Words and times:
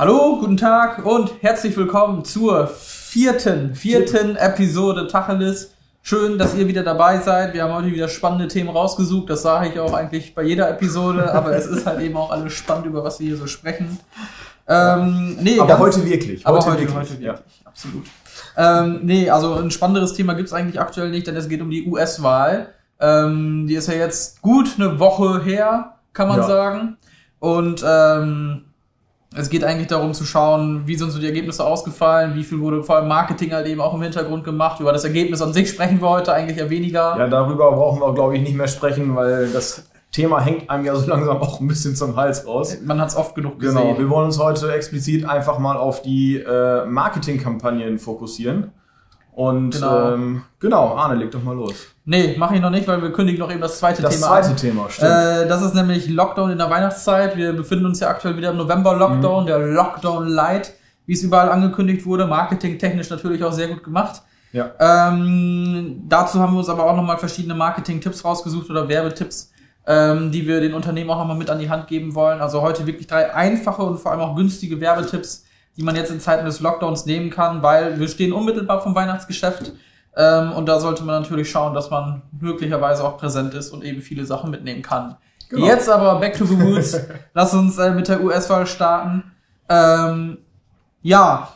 Hallo, 0.00 0.38
guten 0.40 0.56
Tag 0.56 1.04
und 1.04 1.30
herzlich 1.42 1.76
willkommen 1.76 2.24
zur 2.24 2.68
vierten, 2.68 3.74
vierten 3.74 4.34
Episode 4.34 5.06
Tacheles. 5.08 5.74
Schön, 6.00 6.38
dass 6.38 6.54
ihr 6.54 6.66
wieder 6.68 6.82
dabei 6.82 7.18
seid. 7.18 7.52
Wir 7.52 7.64
haben 7.64 7.74
heute 7.74 7.88
wieder 7.94 8.08
spannende 8.08 8.48
Themen 8.48 8.70
rausgesucht. 8.70 9.28
Das 9.28 9.42
sage 9.42 9.68
ich 9.68 9.78
auch 9.78 9.92
eigentlich 9.92 10.34
bei 10.34 10.42
jeder 10.42 10.70
Episode, 10.70 11.30
aber 11.34 11.54
es 11.54 11.66
ist 11.66 11.84
halt 11.84 12.00
eben 12.00 12.16
auch 12.16 12.30
alles 12.30 12.54
spannend, 12.54 12.86
über 12.86 13.04
was 13.04 13.20
wir 13.20 13.26
hier 13.26 13.36
so 13.36 13.46
sprechen. 13.46 13.98
Ähm, 14.66 15.36
nee, 15.38 15.58
Aber 15.58 15.68
ganz- 15.68 15.80
heute 15.80 16.04
wirklich. 16.06 16.46
aber 16.46 16.56
Heute 16.60 16.70
heute, 16.70 16.78
wirklich. 16.80 16.96
heute 16.96 17.10
wirklich, 17.10 17.26
Ja. 17.26 17.34
absolut. 17.66 18.06
Ähm, 18.56 19.00
nee, 19.02 19.28
also 19.28 19.56
ein 19.56 19.70
spannenderes 19.70 20.14
Thema 20.14 20.32
gibt's 20.32 20.54
eigentlich 20.54 20.80
aktuell 20.80 21.10
nicht, 21.10 21.26
denn 21.26 21.36
es 21.36 21.46
geht 21.46 21.60
um 21.60 21.68
die 21.68 21.86
US-Wahl. 21.86 22.68
Ähm, 23.00 23.66
die 23.68 23.74
ist 23.74 23.86
ja 23.88 23.94
jetzt 23.96 24.40
gut 24.40 24.70
eine 24.78 24.98
Woche 24.98 25.42
her, 25.44 25.96
kann 26.14 26.28
man 26.28 26.38
Ja. 26.40 26.46
sagen. 26.46 26.96
Und 27.38 27.84
ähm, 27.86 28.64
es 29.36 29.48
geht 29.48 29.62
eigentlich 29.62 29.86
darum 29.86 30.12
zu 30.12 30.24
schauen, 30.24 30.82
wie 30.86 30.96
sind 30.96 31.10
so 31.10 31.20
die 31.20 31.26
Ergebnisse 31.26 31.64
ausgefallen, 31.64 32.34
wie 32.34 32.42
viel 32.42 32.58
wurde 32.58 32.82
vor 32.82 32.96
allem 32.96 33.08
Marketing 33.08 33.52
halt 33.52 33.66
eben 33.68 33.80
auch 33.80 33.94
im 33.94 34.02
Hintergrund 34.02 34.42
gemacht. 34.42 34.80
Über 34.80 34.92
das 34.92 35.04
Ergebnis 35.04 35.40
an 35.40 35.52
sich 35.52 35.70
sprechen 35.70 36.00
wir 36.00 36.08
heute 36.08 36.32
eigentlich 36.32 36.58
eher 36.58 36.68
weniger. 36.68 37.16
ja, 37.16 37.28
darüber 37.28 37.70
brauchen 37.70 38.00
wir, 38.00 38.12
glaube 38.12 38.36
ich, 38.36 38.42
nicht 38.42 38.56
mehr 38.56 38.66
sprechen, 38.66 39.14
weil 39.14 39.48
das 39.50 39.84
Thema 40.10 40.40
hängt 40.40 40.68
einem 40.68 40.84
ja 40.84 40.96
so 40.96 41.08
langsam 41.08 41.36
auch 41.36 41.60
ein 41.60 41.68
bisschen 41.68 41.94
zum 41.94 42.16
Hals 42.16 42.44
raus. 42.44 42.78
Man 42.84 43.00
hat's 43.00 43.14
oft 43.14 43.36
genug 43.36 43.60
gesehen. 43.60 43.80
Genau, 43.80 43.98
wir 43.98 44.10
wollen 44.10 44.26
uns 44.26 44.40
heute 44.40 44.72
explizit 44.72 45.24
einfach 45.24 45.60
mal 45.60 45.76
auf 45.76 46.02
die 46.02 46.36
äh, 46.36 46.84
Marketingkampagnen 46.86 48.00
fokussieren. 48.00 48.72
Und 49.40 49.70
Genau. 49.70 50.12
ähm, 50.12 50.42
genau, 50.58 50.96
Arne, 50.96 51.14
leg 51.14 51.30
doch 51.30 51.42
mal 51.42 51.54
los. 51.56 51.74
Nee, 52.04 52.36
mache 52.36 52.56
ich 52.56 52.60
noch 52.60 52.68
nicht, 52.70 52.86
weil 52.86 53.00
wir 53.00 53.10
kündigen 53.10 53.40
noch 53.40 53.50
eben 53.50 53.60
das 53.62 53.78
zweite 53.78 54.02
Das 54.02 54.14
Thema 54.14 54.26
zweite 54.26 54.48
an. 54.48 54.56
Thema, 54.56 54.90
stimmt. 54.90 55.10
Äh, 55.10 55.48
das 55.48 55.62
ist 55.62 55.74
nämlich 55.74 56.08
Lockdown 56.10 56.50
in 56.50 56.58
der 56.58 56.68
Weihnachtszeit. 56.68 57.36
Wir 57.38 57.54
befinden 57.54 57.86
uns 57.86 58.00
ja 58.00 58.08
aktuell 58.08 58.36
wieder 58.36 58.50
im 58.50 58.58
November-Lockdown, 58.58 59.46
der 59.46 59.58
Lockdown 59.60 60.28
Light, 60.28 60.74
wie 61.06 61.14
es 61.14 61.22
überall 61.22 61.48
angekündigt 61.50 62.04
wurde. 62.04 62.26
Marketingtechnisch 62.26 63.08
natürlich 63.08 63.42
auch 63.42 63.52
sehr 63.52 63.68
gut 63.68 63.82
gemacht. 63.82 64.20
ja. 64.52 64.72
Ähm, 64.78 66.02
dazu 66.08 66.38
haben 66.40 66.52
wir 66.52 66.58
uns 66.58 66.68
aber 66.68 66.84
auch 66.84 66.96
nochmal 66.96 67.16
verschiedene 67.16 67.54
Marketing-Tipps 67.54 68.22
rausgesucht 68.24 68.68
oder 68.68 68.88
Werbetipps, 68.88 69.52
ähm, 69.86 70.30
die 70.30 70.46
wir 70.46 70.60
den 70.60 70.74
Unternehmen 70.74 71.08
auch 71.08 71.18
nochmal 71.18 71.36
mit 71.36 71.48
an 71.48 71.58
die 71.58 71.70
Hand 71.70 71.86
geben 71.86 72.14
wollen. 72.14 72.40
Also 72.42 72.60
heute 72.60 72.86
wirklich 72.86 73.06
drei 73.06 73.32
einfache 73.34 73.82
und 73.82 73.98
vor 73.98 74.10
allem 74.12 74.20
auch 74.20 74.36
günstige 74.36 74.78
Werbetipps, 74.80 75.44
die 75.76 75.82
man 75.82 75.96
jetzt 75.96 76.10
in 76.10 76.20
Zeiten 76.20 76.44
des 76.44 76.60
Lockdowns 76.60 77.06
nehmen 77.06 77.30
kann, 77.30 77.62
weil 77.62 77.98
wir 77.98 78.08
stehen 78.08 78.32
unmittelbar 78.32 78.82
vom 78.82 78.94
Weihnachtsgeschäft. 78.94 79.72
Ähm, 80.16 80.52
und 80.52 80.66
da 80.66 80.80
sollte 80.80 81.04
man 81.04 81.22
natürlich 81.22 81.50
schauen, 81.50 81.74
dass 81.74 81.90
man 81.90 82.22
möglicherweise 82.38 83.04
auch 83.04 83.16
präsent 83.16 83.54
ist 83.54 83.70
und 83.70 83.84
eben 83.84 84.00
viele 84.00 84.24
Sachen 84.26 84.50
mitnehmen 84.50 84.82
kann. 84.82 85.16
Genau. 85.48 85.66
Jetzt 85.66 85.88
aber 85.88 86.18
back 86.20 86.36
to 86.36 86.44
the 86.44 86.58
woods. 86.58 86.98
Lass 87.34 87.54
uns 87.54 87.78
äh, 87.78 87.90
mit 87.92 88.08
der 88.08 88.22
US-Wahl 88.22 88.66
starten. 88.66 89.32
Ähm, 89.68 90.38
ja, 91.02 91.48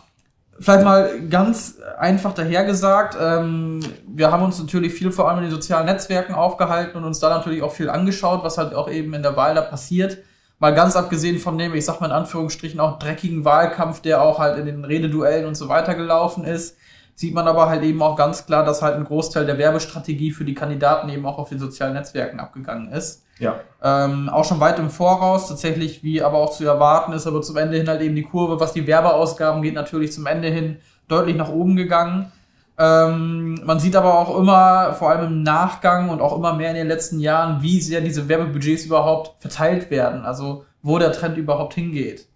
vielleicht 0.58 0.84
mal 0.84 1.28
ganz 1.28 1.78
einfach 1.98 2.32
dahergesagt. 2.32 3.16
Ähm, 3.20 3.80
wir 4.06 4.30
haben 4.30 4.42
uns 4.42 4.58
natürlich 4.58 4.94
viel 4.94 5.12
vor 5.12 5.28
allem 5.28 5.38
in 5.38 5.44
den 5.44 5.52
sozialen 5.52 5.86
Netzwerken 5.86 6.34
aufgehalten 6.34 6.96
und 6.96 7.04
uns 7.04 7.20
da 7.20 7.30
natürlich 7.30 7.62
auch 7.62 7.72
viel 7.72 7.90
angeschaut, 7.90 8.42
was 8.44 8.58
halt 8.58 8.74
auch 8.74 8.88
eben 8.88 9.14
in 9.14 9.22
der 9.22 9.36
Wahl 9.36 9.54
da 9.54 9.62
passiert. 9.62 10.18
Mal 10.64 10.74
ganz 10.74 10.96
abgesehen 10.96 11.38
von 11.38 11.58
dem, 11.58 11.74
ich 11.74 11.84
sag 11.84 12.00
mal 12.00 12.06
in 12.06 12.12
Anführungsstrichen, 12.12 12.80
auch 12.80 12.98
dreckigen 12.98 13.44
Wahlkampf, 13.44 14.00
der 14.00 14.22
auch 14.22 14.38
halt 14.38 14.58
in 14.58 14.64
den 14.64 14.82
Rededuellen 14.86 15.44
und 15.44 15.56
so 15.56 15.68
weiter 15.68 15.94
gelaufen 15.94 16.44
ist, 16.44 16.78
sieht 17.14 17.34
man 17.34 17.46
aber 17.46 17.68
halt 17.68 17.82
eben 17.82 18.00
auch 18.00 18.16
ganz 18.16 18.46
klar, 18.46 18.64
dass 18.64 18.80
halt 18.80 18.94
ein 18.94 19.04
Großteil 19.04 19.44
der 19.44 19.58
Werbestrategie 19.58 20.30
für 20.30 20.46
die 20.46 20.54
Kandidaten 20.54 21.10
eben 21.10 21.26
auch 21.26 21.36
auf 21.36 21.50
den 21.50 21.58
sozialen 21.58 21.92
Netzwerken 21.92 22.40
abgegangen 22.40 22.90
ist. 22.90 23.26
ja. 23.38 23.60
Ähm, 23.82 24.30
auch 24.30 24.46
schon 24.46 24.58
weit 24.58 24.78
im 24.78 24.88
Voraus, 24.88 25.48
tatsächlich, 25.48 26.02
wie 26.02 26.22
aber 26.22 26.38
auch 26.38 26.50
zu 26.50 26.64
erwarten 26.64 27.12
ist, 27.12 27.26
aber 27.26 27.42
zum 27.42 27.58
Ende 27.58 27.76
hin 27.76 27.86
halt 27.86 28.00
eben 28.00 28.16
die 28.16 28.22
Kurve, 28.22 28.58
was 28.58 28.72
die 28.72 28.86
Werbeausgaben 28.86 29.60
geht, 29.60 29.74
natürlich 29.74 30.12
zum 30.12 30.24
Ende 30.24 30.48
hin 30.48 30.78
deutlich 31.08 31.36
nach 31.36 31.50
oben 31.50 31.76
gegangen. 31.76 32.32
Ähm, 32.76 33.60
man 33.64 33.78
sieht 33.78 33.94
aber 33.94 34.18
auch 34.18 34.36
immer, 34.38 34.94
vor 34.94 35.10
allem 35.10 35.26
im 35.26 35.42
Nachgang 35.42 36.08
und 36.08 36.20
auch 36.20 36.36
immer 36.36 36.54
mehr 36.54 36.70
in 36.70 36.76
den 36.76 36.88
letzten 36.88 37.20
Jahren, 37.20 37.62
wie 37.62 37.80
sehr 37.80 38.00
diese 38.00 38.28
Werbebudgets 38.28 38.86
überhaupt 38.86 39.40
verteilt 39.40 39.90
werden, 39.90 40.24
also 40.24 40.64
wo 40.82 40.98
der 40.98 41.12
Trend 41.12 41.38
überhaupt 41.38 41.74
hingeht. 41.74 42.26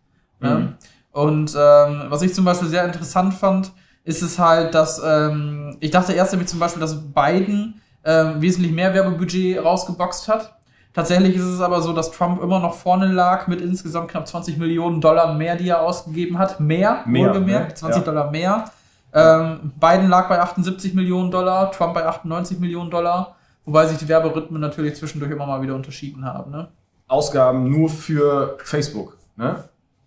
Ne? 0.41 0.51
Mhm. 0.51 0.75
Und 1.11 1.57
ähm, 1.59 2.05
was 2.09 2.23
ich 2.23 2.35
zum 2.35 2.45
Beispiel 2.45 2.69
sehr 2.69 2.85
interessant 2.85 3.35
fand, 3.35 3.73
ist 4.05 4.23
es 4.23 4.39
halt, 4.39 4.75
dass 4.75 5.03
ähm, 5.05 5.77
ich 5.81 5.91
dachte 5.91 6.13
erst 6.13 6.33
nämlich 6.33 6.49
zum 6.49 6.61
Beispiel, 6.61 6.81
dass 6.81 7.13
Biden 7.13 7.81
ähm, 8.05 8.41
wesentlich 8.41 8.73
mehr 8.73 8.95
Werbebudget 8.95 9.63
rausgeboxt 9.63 10.29
hat. 10.29 10.55
Tatsächlich 10.95 11.37
ist 11.37 11.45
es 11.45 11.61
aber 11.61 11.83
so, 11.83 11.93
dass 11.93 12.11
Trump 12.11 12.43
immer 12.43 12.59
noch 12.59 12.75
vorne 12.75 13.07
lag 13.07 13.47
mit 13.49 13.61
insgesamt 13.61 14.11
knapp 14.11 14.27
20 14.27 14.57
Millionen 14.57 15.01
Dollar 15.01 15.35
mehr, 15.35 15.57
die 15.57 15.69
er 15.69 15.83
ausgegeben 15.83 16.39
hat. 16.39 16.61
Mehr, 16.61 17.03
Mehr, 17.07 17.29
wohlgemerkt, 17.29 17.69
ne? 17.69 17.75
20 17.75 18.01
Ja. 18.01 18.05
Dollar 18.05 18.31
mehr. 18.31 18.65
Ähm, 19.13 19.73
Biden 19.81 20.09
lag 20.09 20.29
bei 20.29 20.41
78 20.41 20.95
Millionen 20.95 21.31
Dollar, 21.31 21.71
Trump 21.73 21.95
bei 21.95 22.07
98 22.07 22.59
Millionen 22.59 22.91
Dollar, 22.91 23.37
wobei 23.65 23.87
sich 23.87 23.99
die 23.99 24.09
Werberhythmen 24.09 24.61
natürlich 24.61 24.97
zwischendurch 24.97 25.33
immer 25.33 25.47
mal 25.47 25.63
wieder 25.63 25.75
unterschieden 25.75 26.25
haben. 26.25 26.51
Ne? 26.51 26.69
Ausgaben 27.09 27.71
nur 27.71 27.89
für 27.89 28.59
Facebook. 28.63 29.17
Ne? 29.37 29.65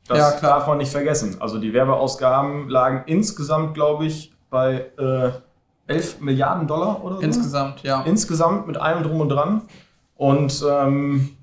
Das 0.07 0.17
Ja, 0.17 0.31
klar. 0.31 0.59
darf 0.59 0.67
man 0.67 0.77
nicht 0.77 0.91
vergessen. 0.91 1.37
Also 1.39 1.57
die 1.59 1.73
Werbeausgaben 1.73 2.69
lagen 2.69 3.03
insgesamt, 3.07 3.73
glaube 3.73 4.05
ich, 4.05 4.33
bei 4.49 4.91
äh, 4.97 5.31
11 5.87 6.21
Milliarden 6.21 6.67
Dollar 6.67 7.03
oder 7.03 7.15
so. 7.15 7.21
Insgesamt, 7.21 7.83
ja. 7.83 8.01
Insgesamt 8.03 8.67
mit 8.67 8.77
allem 8.77 9.03
drum 9.03 9.21
und 9.21 9.29
dran. 9.29 9.63
Und 10.15 10.63
ähm, 10.69 11.35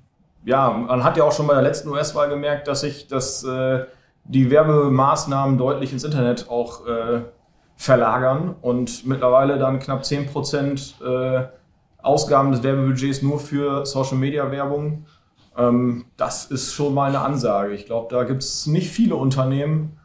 ja, 0.45 0.69
man 0.69 1.03
hat 1.03 1.17
ja 1.17 1.23
auch 1.25 1.31
schon 1.33 1.47
bei 1.47 1.53
der 1.53 1.63
letzten 1.63 1.89
US-Wahl 1.89 2.29
gemerkt, 2.29 2.67
dass 2.67 2.81
sich 2.81 3.07
das, 3.07 3.43
äh, 3.43 3.85
die 4.23 4.49
Werbemaßnahmen 4.49 5.57
deutlich 5.57 5.91
ins 5.91 6.03
Internet 6.03 6.49
auch 6.49 6.85
äh, 6.87 7.21
verlagern 7.79 8.55
und 8.61 9.05
mittlerweile 9.05 9.57
dann 9.57 9.79
knapp 9.79 10.01
10% 10.01 11.01
äh, 11.01 11.47
Ausgaben 12.01 12.51
des 12.51 12.61
Werbebudgets 12.61 13.21
nur 13.21 13.39
für 13.39 13.85
Social-Media-Werbung. 13.85 15.05
Ähm, 15.57 16.05
das 16.17 16.43
ist 16.47 16.73
schon 16.73 16.93
mal 16.93 17.07
eine 17.07 17.21
Ansage. 17.21 17.73
Ich 17.73 17.85
glaube, 17.85 18.13
da 18.13 18.25
gibt 18.25 18.43
es 18.43 18.67
nicht 18.67 18.89
viele 18.89 19.15
Unternehmen, 19.15 19.97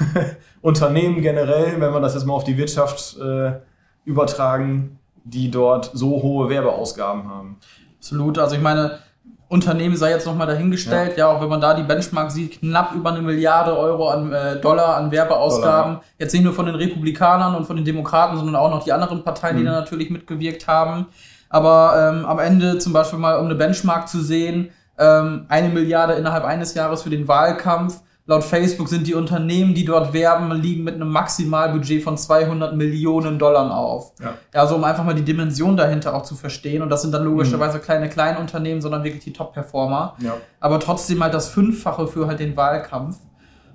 Unternehmen 0.62 1.20
generell, 1.20 1.78
wenn 1.78 1.92
man 1.92 2.00
das 2.00 2.14
jetzt 2.14 2.24
mal 2.24 2.32
auf 2.32 2.44
die 2.44 2.56
Wirtschaft 2.56 3.18
äh, 3.18 3.60
übertragen, 4.06 4.98
die 5.24 5.50
dort 5.50 5.90
so 5.92 6.22
hohe 6.22 6.48
Werbeausgaben 6.48 7.28
haben. 7.28 7.58
Absolut. 7.98 8.38
Also 8.38 8.56
ich 8.56 8.62
meine, 8.62 9.00
Unternehmen 9.48 9.96
sei 9.96 10.10
jetzt 10.10 10.26
nochmal 10.26 10.46
dahingestellt, 10.46 11.16
ja. 11.16 11.28
auch 11.28 11.40
wenn 11.40 11.48
man 11.48 11.60
da 11.60 11.72
die 11.72 11.82
Benchmark 11.82 12.30
sieht, 12.30 12.60
knapp 12.60 12.94
über 12.94 13.10
eine 13.10 13.22
Milliarde 13.22 13.76
Euro 13.78 14.10
an 14.10 14.30
äh, 14.32 14.60
Dollar 14.60 14.96
an 14.96 15.10
Werbeausgaben. 15.10 15.94
Dollar, 15.94 16.04
Jetzt 16.18 16.34
nicht 16.34 16.44
nur 16.44 16.52
von 16.52 16.66
den 16.66 16.74
Republikanern 16.74 17.54
und 17.54 17.64
von 17.66 17.76
den 17.76 17.84
Demokraten, 17.84 18.36
sondern 18.36 18.56
auch 18.56 18.70
noch 18.70 18.84
die 18.84 18.92
anderen 18.92 19.24
Parteien, 19.24 19.56
die 19.56 19.62
Mhm. 19.62 19.66
da 19.66 19.72
natürlich 19.72 20.10
mitgewirkt 20.10 20.66
haben. 20.68 21.06
Aber 21.48 22.12
ähm, 22.12 22.26
am 22.26 22.38
Ende 22.38 22.78
zum 22.78 22.92
Beispiel 22.92 23.18
mal, 23.18 23.38
um 23.38 23.46
eine 23.46 23.54
Benchmark 23.54 24.06
zu 24.06 24.20
sehen, 24.20 24.70
ähm, 24.98 25.46
eine 25.48 25.70
Milliarde 25.70 26.12
innerhalb 26.14 26.44
eines 26.44 26.74
Jahres 26.74 27.02
für 27.02 27.10
den 27.10 27.26
Wahlkampf. 27.26 28.00
Laut 28.30 28.44
Facebook 28.44 28.90
sind 28.90 29.06
die 29.06 29.14
Unternehmen, 29.14 29.72
die 29.72 29.86
dort 29.86 30.12
werben, 30.12 30.52
liegen 30.52 30.84
mit 30.84 30.96
einem 30.96 31.08
Maximalbudget 31.08 32.02
von 32.02 32.18
200 32.18 32.76
Millionen 32.76 33.38
Dollar 33.38 33.74
auf. 33.74 34.12
Ja. 34.20 34.34
Also 34.52 34.74
um 34.74 34.84
einfach 34.84 35.02
mal 35.02 35.14
die 35.14 35.24
Dimension 35.24 35.78
dahinter 35.78 36.14
auch 36.14 36.24
zu 36.24 36.34
verstehen. 36.34 36.82
Und 36.82 36.90
das 36.90 37.00
sind 37.00 37.14
dann 37.14 37.24
logischerweise 37.24 37.78
kleine 37.78 38.10
Kleinunternehmen, 38.10 38.82
sondern 38.82 39.02
wirklich 39.02 39.24
die 39.24 39.32
Top-Performer. 39.32 40.14
Ja. 40.18 40.36
Aber 40.60 40.78
trotzdem 40.78 41.22
halt 41.22 41.32
das 41.32 41.48
Fünffache 41.48 42.06
für 42.06 42.26
halt 42.26 42.38
den 42.38 42.54
Wahlkampf. 42.54 43.16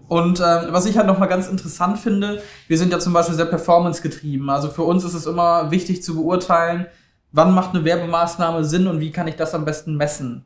Und 0.07 0.39
ähm, 0.39 0.67
was 0.69 0.85
ich 0.85 0.97
halt 0.99 1.07
nochmal 1.07 1.29
ganz 1.29 1.47
interessant 1.47 1.97
finde, 1.97 2.39
wir 2.67 2.77
sind 2.77 2.91
ja 2.91 2.99
zum 2.99 3.11
Beispiel 3.11 3.35
sehr 3.35 3.45
performance-getrieben. 3.45 4.51
Also 4.51 4.67
für 4.69 4.83
uns 4.83 5.03
ist 5.03 5.15
es 5.15 5.25
immer 5.25 5.71
wichtig 5.71 6.03
zu 6.03 6.13
beurteilen, 6.13 6.85
wann 7.31 7.55
macht 7.55 7.73
eine 7.73 7.85
Werbemaßnahme 7.85 8.65
Sinn 8.65 8.85
und 8.85 8.99
wie 8.99 9.11
kann 9.11 9.27
ich 9.27 9.35
das 9.35 9.55
am 9.55 9.65
besten 9.65 9.97
messen. 9.97 10.45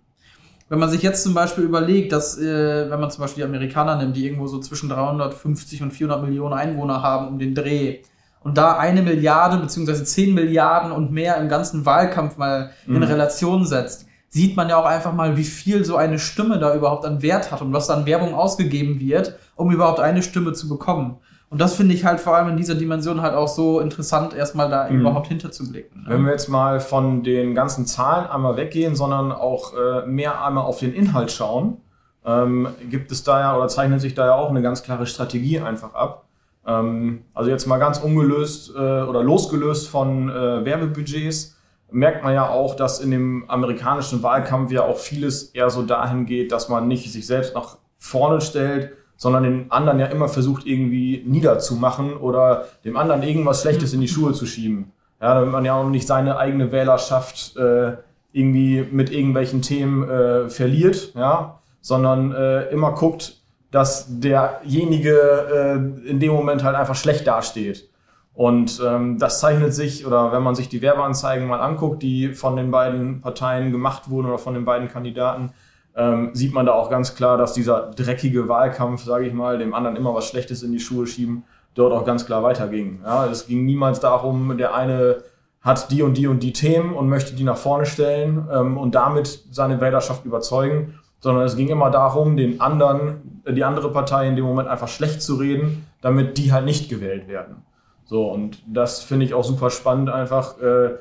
Wenn 0.70 0.80
man 0.80 0.90
sich 0.90 1.02
jetzt 1.02 1.24
zum 1.24 1.34
Beispiel 1.34 1.64
überlegt, 1.64 2.12
dass, 2.12 2.38
äh, 2.38 2.90
wenn 2.90 3.00
man 3.00 3.10
zum 3.10 3.22
Beispiel 3.22 3.44
die 3.44 3.50
Amerikaner 3.50 3.96
nimmt, 3.96 4.16
die 4.18 4.26
irgendwo 4.26 4.48
so 4.48 4.60
zwischen 4.60 4.90
350 4.90 5.82
und 5.82 5.92
400 5.92 6.24
Millionen 6.24 6.54
Einwohner 6.54 7.02
haben 7.02 7.28
um 7.30 7.40
den 7.40 7.56
Dreh, 7.56 8.00
und 8.42 8.58
da 8.58 8.78
eine 8.78 9.02
Milliarde 9.02 9.58
beziehungsweise 9.58 10.06
10 10.06 10.34
Milliarden 10.34 10.92
und 10.92 11.12
mehr 11.12 11.38
im 11.38 11.50
ganzen 11.50 11.86
Wahlkampf 11.86 12.38
mal 12.38 12.72
in 12.86 12.94
Mhm. 12.94 13.04
Relation 13.04 13.66
setzt, 13.66 14.06
sieht 14.30 14.56
man 14.56 14.70
ja 14.70 14.78
auch 14.78 14.86
einfach 14.86 15.14
mal, 15.14 15.36
wie 15.36 15.44
viel 15.44 15.84
so 15.84 15.98
eine 15.98 16.20
Stimme 16.20 16.60
da 16.60 16.74
überhaupt 16.76 17.06
an 17.06 17.22
Wert 17.22 17.52
hat 17.52 17.62
und 17.62 17.74
was 17.74 17.88
da 17.88 17.96
an 17.96 18.06
Werbung 18.06 18.34
ausgegeben 18.36 19.00
wird, 19.00 19.36
um 19.56 19.72
überhaupt 19.72 20.00
eine 20.00 20.22
Stimme 20.22 20.54
zu 20.54 20.70
bekommen. 20.70 21.18
Und 21.50 21.62
das 21.62 21.76
finde 21.76 21.94
ich 21.96 22.04
halt 22.04 22.20
vor 22.20 22.36
allem 22.36 22.50
in 22.50 22.58
dieser 22.58 22.76
Dimension 22.76 23.22
halt 23.22 23.34
auch 23.34 23.48
so 23.48 23.80
interessant, 23.80 24.34
erstmal 24.34 24.70
da 24.70 24.90
Mhm. 24.90 25.00
überhaupt 25.02 25.28
hinterzublicken. 25.28 26.04
Ne? 26.04 26.10
Wenn 26.10 26.26
wir 26.26 26.32
jetzt 26.32 26.50
mal 26.50 26.80
von 26.82 27.24
den 27.24 27.56
ganzen 27.56 27.86
Zahlen 27.86 28.28
einmal 28.28 28.58
weggehen, 28.58 28.96
sondern 28.96 29.32
auch 29.32 29.74
äh, 29.74 30.06
mehr 30.06 30.44
einmal 30.44 30.66
auf 30.66 30.80
den 30.80 30.94
Inhalt 30.94 31.32
schauen, 31.32 31.78
ähm, 32.26 32.68
gibt 32.90 33.12
es 33.14 33.24
da 33.24 33.40
ja 33.40 33.56
oder 33.56 33.70
zeichnet 33.70 34.02
sich 34.02 34.14
da 34.14 34.26
ja 34.26 34.34
auch 34.36 34.50
eine 34.50 34.62
ganz 34.62 34.84
klare 34.84 35.06
Strategie 35.06 35.62
einfach 35.62 35.94
ab. 35.94 36.26
Ähm, 36.66 37.22
also 37.34 37.50
jetzt 37.50 37.66
mal 37.66 37.78
ganz 37.78 38.00
ungelöst 38.00 38.72
äh, 38.76 38.80
oder 38.80 39.24
losgelöst 39.24 39.88
von 39.88 40.30
äh, 40.30 40.66
Werbebudgets, 40.66 41.56
merkt 41.90 42.26
man 42.26 42.34
ja 42.34 42.50
auch, 42.50 42.76
dass 42.76 43.00
in 43.00 43.12
dem 43.12 43.46
amerikanischen 43.50 44.22
Wahlkampf 44.22 44.72
ja 44.74 44.82
auch 44.84 44.98
vieles 44.98 45.44
eher 45.52 45.70
so 45.70 45.84
dahin 45.84 46.26
geht, 46.26 46.52
dass 46.52 46.68
man 46.68 46.90
nicht 46.90 47.10
sich 47.10 47.26
selbst 47.26 47.56
nach 47.56 47.78
vorne 47.98 48.42
stellt, 48.42 48.92
sondern 49.18 49.44
den 49.44 49.72
anderen 49.72 50.00
ja 50.00 50.06
immer 50.06 50.30
versucht 50.30 50.66
irgendwie 50.66 51.24
niederzumachen 51.26 52.16
oder 52.16 52.66
dem 52.86 52.96
anderen 52.96 53.24
irgendwas 53.24 53.62
Schlechtes 53.62 53.94
in 53.94 54.02
die 54.02 54.08
Schuhe 54.08 54.34
zu 54.34 54.46
schieben. 54.46 54.94
Ja, 55.20 55.34
damit 55.34 55.52
man 55.52 55.66
ja 55.66 55.74
auch 55.74 55.90
nicht 55.90 56.08
seine 56.08 56.38
eigene 56.38 56.72
Wählerschaft 56.72 57.58
äh, 57.58 57.94
irgendwie 58.32 58.86
mit 58.90 59.12
irgendwelchen 59.12 59.64
Themen 59.64 60.08
äh, 60.08 60.48
verliert, 60.48 61.14
ja, 61.16 61.60
sondern 61.82 62.34
äh, 62.34 62.70
immer 62.70 62.92
guckt, 62.92 63.42
dass 63.72 64.06
derjenige 64.20 65.12
äh, 65.12 66.10
in 66.10 66.20
dem 66.20 66.34
Moment 66.34 66.64
halt 66.64 66.76
einfach 66.76 66.96
schlecht 66.96 67.26
dasteht. 67.26 67.90
Und 68.34 68.80
ähm, 68.86 69.18
das 69.18 69.40
zeichnet 69.40 69.74
sich, 69.74 70.06
oder 70.06 70.32
wenn 70.32 70.44
man 70.44 70.54
sich 70.54 70.70
die 70.70 70.84
Werbeanzeigen 70.84 71.48
mal 71.48 71.60
anguckt, 71.60 72.04
die 72.04 72.34
von 72.34 72.56
den 72.56 72.70
beiden 72.70 73.20
Parteien 73.20 73.72
gemacht 73.72 74.12
wurden 74.12 74.28
oder 74.28 74.38
von 74.38 74.54
den 74.54 74.64
beiden 74.64 74.88
Kandidaten, 74.90 75.54
ähm, 75.98 76.30
sieht 76.34 76.54
man 76.54 76.66
da 76.66 76.74
auch 76.74 76.90
ganz 76.90 77.16
klar, 77.16 77.38
dass 77.38 77.54
dieser 77.54 77.92
dreckige 77.92 78.48
Wahlkampf, 78.48 79.04
sage 79.04 79.26
ich 79.26 79.34
mal, 79.34 79.58
dem 79.58 79.74
anderen 79.74 79.96
immer 79.96 80.14
was 80.14 80.28
Schlechtes 80.28 80.62
in 80.62 80.72
die 80.72 80.80
Schuhe 80.80 81.08
schieben, 81.08 81.44
dort 81.74 81.92
auch 81.92 82.06
ganz 82.06 82.26
klar 82.26 82.44
weiterging. 82.44 83.02
Ja, 83.04 83.26
es 83.26 83.48
ging 83.48 83.66
niemals 83.66 84.00
darum, 84.00 84.58
der 84.58 84.76
eine 84.76 85.24
hat 85.62 85.92
die 85.92 86.04
und 86.04 86.16
die 86.16 86.28
und 86.28 86.44
die 86.44 86.54
Themen 86.54 86.94
und 86.94 87.10
möchte 87.10 87.36
die 87.36 87.44
nach 87.44 87.58
vorne 87.58 87.86
stellen 87.86 88.48
ähm, 88.52 88.78
und 88.78 88.96
damit 88.96 89.44
seine 89.52 89.82
Wählerschaft 89.82 90.24
überzeugen, 90.24 91.00
sondern 91.20 91.46
es 91.46 91.56
ging 91.56 91.70
immer 91.70 91.90
darum, 91.90 92.38
den 92.38 92.62
anderen, 92.62 93.42
die 93.50 93.64
andere 93.64 93.92
Partei 93.92 94.28
in 94.28 94.36
dem 94.36 94.46
Moment 94.46 94.70
einfach 94.70 94.88
schlecht 94.88 95.22
zu 95.22 95.36
reden, 95.36 95.88
damit 96.02 96.38
die 96.38 96.54
halt 96.54 96.66
nicht 96.66 96.90
gewählt 96.90 97.28
werden. 97.28 97.64
So, 98.06 98.32
und 98.32 98.62
das 98.68 99.02
finde 99.02 99.26
ich 99.26 99.34
auch 99.34 99.44
super 99.44 99.70
spannend, 99.72 100.10
einfach 100.10 100.60
äh, 100.62 100.92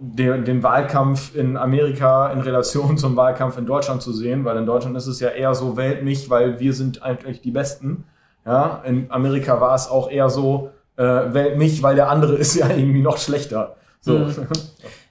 den, 0.00 0.44
den 0.44 0.62
Wahlkampf 0.62 1.34
in 1.34 1.56
Amerika 1.56 2.32
in 2.32 2.40
Relation 2.40 2.96
zum 2.98 3.16
Wahlkampf 3.16 3.58
in 3.58 3.66
Deutschland 3.66 4.02
zu 4.02 4.12
sehen, 4.12 4.44
weil 4.44 4.56
in 4.56 4.66
Deutschland 4.66 4.96
ist 4.96 5.06
es 5.06 5.20
ja 5.20 5.28
eher 5.28 5.54
so, 5.54 5.76
wählt 5.76 6.02
mich, 6.02 6.30
weil 6.30 6.58
wir 6.58 6.72
sind 6.72 7.02
eigentlich 7.02 7.40
die 7.42 7.50
Besten. 7.50 8.04
Ja, 8.46 8.82
in 8.84 9.10
Amerika 9.10 9.60
war 9.60 9.74
es 9.74 9.88
auch 9.88 10.10
eher 10.10 10.30
so, 10.30 10.70
äh, 10.96 11.02
wählt 11.02 11.58
mich, 11.58 11.82
weil 11.82 11.94
der 11.94 12.08
andere 12.08 12.34
ist 12.36 12.54
ja 12.54 12.68
irgendwie 12.68 13.02
noch 13.02 13.18
schlechter. 13.18 13.76
So. 14.00 14.18
Mhm. 14.18 14.34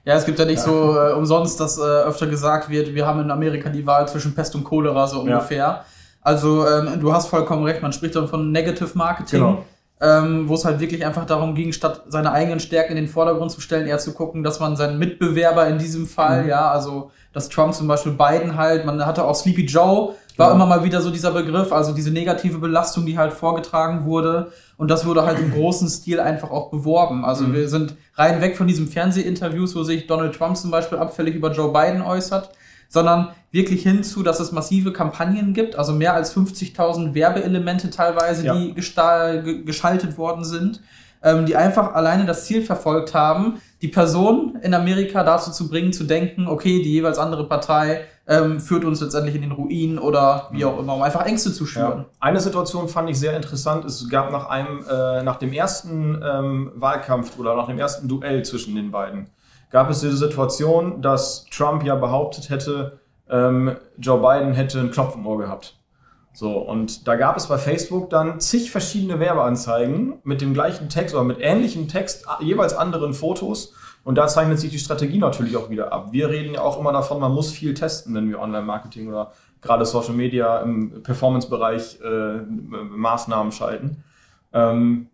Ja, 0.04 0.14
es 0.14 0.24
gibt 0.24 0.38
ja 0.38 0.46
nicht 0.46 0.58
ja. 0.58 0.64
so 0.64 0.98
äh, 0.98 1.12
umsonst, 1.12 1.60
dass 1.60 1.78
äh, 1.78 1.82
öfter 1.82 2.26
gesagt 2.26 2.68
wird, 2.70 2.94
wir 2.94 3.06
haben 3.06 3.20
in 3.20 3.30
Amerika 3.30 3.68
die 3.68 3.86
Wahl 3.86 4.08
zwischen 4.08 4.34
Pest 4.34 4.54
und 4.54 4.64
Cholera 4.64 5.06
so 5.06 5.20
ungefähr. 5.20 5.58
Ja. 5.58 5.84
Also 6.22 6.66
ähm, 6.66 6.98
du 7.00 7.12
hast 7.12 7.28
vollkommen 7.28 7.64
recht, 7.64 7.82
man 7.82 7.92
spricht 7.92 8.16
dann 8.16 8.26
von 8.26 8.50
Negative 8.50 8.90
Marketing. 8.94 9.40
Genau 9.40 9.64
ähm, 10.00 10.48
wo 10.48 10.54
es 10.54 10.64
halt 10.64 10.80
wirklich 10.80 11.04
einfach 11.04 11.26
darum 11.26 11.54
ging, 11.54 11.72
statt 11.72 12.04
seine 12.08 12.32
eigenen 12.32 12.60
Stärken 12.60 12.92
in 12.92 13.04
den 13.04 13.08
Vordergrund 13.08 13.50
zu 13.50 13.60
stellen, 13.60 13.86
eher 13.86 13.98
zu 13.98 14.14
gucken, 14.14 14.42
dass 14.42 14.58
man 14.58 14.76
seinen 14.76 14.98
Mitbewerber 14.98 15.66
in 15.68 15.78
diesem 15.78 16.06
Fall, 16.06 16.44
mhm. 16.44 16.48
ja, 16.48 16.70
also 16.70 17.10
dass 17.32 17.48
Trump 17.48 17.74
zum 17.74 17.86
Beispiel 17.86 18.12
Biden 18.12 18.56
halt, 18.56 18.86
man 18.86 19.04
hatte 19.04 19.24
auch 19.24 19.34
Sleepy 19.34 19.66
Joe, 19.66 20.14
war 20.36 20.48
ja. 20.48 20.54
immer 20.54 20.66
mal 20.66 20.82
wieder 20.82 21.00
so 21.02 21.10
dieser 21.10 21.30
Begriff, 21.30 21.70
also 21.70 21.92
diese 21.92 22.10
negative 22.10 22.58
Belastung, 22.58 23.04
die 23.04 23.18
halt 23.18 23.32
vorgetragen 23.32 24.04
wurde. 24.06 24.50
Und 24.78 24.90
das 24.90 25.04
wurde 25.04 25.24
halt 25.24 25.38
im 25.38 25.52
großen 25.54 25.88
Stil 25.88 26.18
einfach 26.18 26.50
auch 26.50 26.70
beworben. 26.70 27.24
Also 27.24 27.44
mhm. 27.44 27.54
wir 27.54 27.68
sind 27.68 27.94
rein 28.14 28.40
weg 28.40 28.56
von 28.56 28.66
diesem 28.66 28.88
Fernsehinterviews, 28.88 29.76
wo 29.76 29.82
sich 29.82 30.06
Donald 30.06 30.34
Trump 30.34 30.56
zum 30.56 30.70
Beispiel 30.70 30.98
abfällig 30.98 31.34
über 31.34 31.52
Joe 31.52 31.72
Biden 31.72 32.02
äußert, 32.02 32.50
sondern 32.90 33.28
wirklich 33.52 33.82
hinzu, 33.82 34.22
dass 34.22 34.40
es 34.40 34.52
massive 34.52 34.92
Kampagnen 34.92 35.54
gibt, 35.54 35.76
also 35.76 35.92
mehr 35.94 36.12
als 36.12 36.36
50.000 36.36 37.14
Werbeelemente 37.14 37.88
teilweise, 37.88 38.44
ja. 38.44 38.54
die 38.54 38.74
geschaltet 38.74 40.18
worden 40.18 40.44
sind, 40.44 40.82
ähm, 41.22 41.46
die 41.46 41.56
einfach 41.56 41.94
alleine 41.94 42.26
das 42.26 42.44
Ziel 42.44 42.62
verfolgt 42.62 43.14
haben, 43.14 43.60
die 43.80 43.88
Person 43.88 44.58
in 44.62 44.74
Amerika 44.74 45.22
dazu 45.22 45.50
zu 45.50 45.68
bringen, 45.68 45.92
zu 45.92 46.04
denken, 46.04 46.46
okay, 46.46 46.82
die 46.82 46.92
jeweils 46.92 47.18
andere 47.18 47.46
Partei 47.46 48.02
ähm, 48.26 48.60
führt 48.60 48.84
uns 48.84 49.00
letztendlich 49.00 49.34
in 49.34 49.42
den 49.42 49.52
Ruin 49.52 49.98
oder 49.98 50.48
wie 50.52 50.64
auch 50.64 50.78
immer, 50.78 50.94
um 50.94 51.02
einfach 51.02 51.24
Ängste 51.26 51.52
zu 51.52 51.66
schüren. 51.66 51.98
Ja. 51.98 52.06
Eine 52.20 52.40
Situation 52.40 52.88
fand 52.88 53.10
ich 53.10 53.18
sehr 53.18 53.36
interessant. 53.36 53.84
Es 53.84 54.08
gab 54.08 54.30
nach 54.30 54.48
einem, 54.48 54.84
äh, 54.88 55.22
nach 55.22 55.36
dem 55.36 55.52
ersten 55.52 56.20
ähm, 56.22 56.72
Wahlkampf 56.74 57.38
oder 57.38 57.56
nach 57.56 57.66
dem 57.66 57.78
ersten 57.78 58.08
Duell 58.08 58.44
zwischen 58.44 58.74
den 58.74 58.90
beiden, 58.90 59.28
gab 59.70 59.90
es 59.90 60.00
diese 60.00 60.16
Situation, 60.16 61.00
dass 61.00 61.46
Trump 61.46 61.84
ja 61.84 61.94
behauptet 61.94 62.50
hätte, 62.50 63.00
ähm, 63.28 63.76
Joe 63.98 64.20
Biden 64.20 64.54
hätte 64.54 64.80
einen 64.80 64.90
Knopf 64.90 65.14
im 65.14 65.26
Ohr 65.26 65.38
gehabt. 65.38 65.76
So, 66.32 66.58
und 66.58 67.08
da 67.08 67.16
gab 67.16 67.36
es 67.36 67.48
bei 67.48 67.58
Facebook 67.58 68.10
dann 68.10 68.40
zig 68.40 68.70
verschiedene 68.70 69.18
Werbeanzeigen 69.18 70.20
mit 70.22 70.40
dem 70.40 70.54
gleichen 70.54 70.88
Text 70.88 71.14
oder 71.14 71.24
mit 71.24 71.38
ähnlichem 71.40 71.88
Text, 71.88 72.24
jeweils 72.40 72.74
anderen 72.74 73.14
Fotos. 73.14 73.74
Und 74.02 74.14
da 74.16 74.28
zeichnet 74.28 74.58
sich 74.58 74.70
die 74.70 74.78
Strategie 74.78 75.18
natürlich 75.18 75.56
auch 75.56 75.68
wieder 75.68 75.92
ab. 75.92 76.12
Wir 76.12 76.30
reden 76.30 76.54
ja 76.54 76.62
auch 76.62 76.78
immer 76.80 76.92
davon, 76.92 77.20
man 77.20 77.32
muss 77.32 77.50
viel 77.50 77.74
testen, 77.74 78.14
wenn 78.14 78.28
wir 78.28 78.40
Online-Marketing 78.40 79.08
oder 79.08 79.32
gerade 79.60 79.84
Social 79.84 80.14
Media 80.14 80.60
im 80.60 81.02
Performance-Bereich 81.02 82.00
äh, 82.00 82.38
Maßnahmen 82.38 83.52
schalten. 83.52 84.02
Ähm, 84.52 85.08